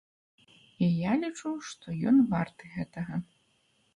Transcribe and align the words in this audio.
І 0.85 0.87
я 1.01 1.11
лічу, 1.23 1.51
што 1.69 1.87
ён 2.11 2.17
варты 2.33 2.69
гэтага. 2.77 3.21